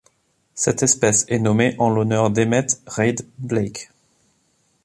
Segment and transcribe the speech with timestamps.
[0.55, 3.91] Cette espèce est nommée en l'honneur d'Emmet Reid Blake.